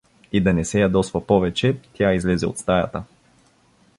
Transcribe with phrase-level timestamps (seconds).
[0.31, 3.03] И да не се ядосва повече, тя излезе от стаята.